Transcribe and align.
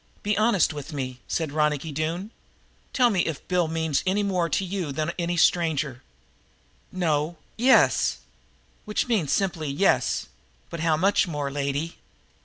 Be 0.23 0.35
honest 0.35 0.73
with 0.73 0.93
me," 0.93 1.19
said 1.27 1.51
Ronicky 1.51 1.91
Doone. 1.91 2.31
"Tell 2.91 3.11
me 3.11 3.19
if 3.21 3.47
Bill 3.47 3.67
means 3.67 4.01
anymore 4.07 4.49
to 4.49 4.65
you 4.65 4.91
than 4.91 5.11
any 5.19 5.37
stranger?" 5.37 6.01
"No 6.91 7.37
yes." 7.55 8.17
"Which 8.85 9.07
means 9.07 9.31
simply 9.31 9.69
yes. 9.69 10.25
But 10.71 10.79
how 10.79 10.97
much 10.97 11.27
more, 11.27 11.51
lady?" 11.51 11.97